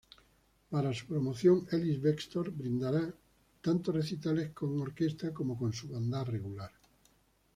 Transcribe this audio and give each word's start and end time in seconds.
Para 0.71 0.95
su 0.95 1.05
promoción, 1.05 1.67
Ellis-Bextor 1.71 2.49
brindará 2.57 3.13
tanto 3.61 3.91
recitales 3.91 4.49
con 4.49 4.79
orquesta 4.81 5.31
como 5.31 5.55
con 5.55 5.73
su 5.73 5.89
banda 5.89 6.23
regular. 6.23 6.71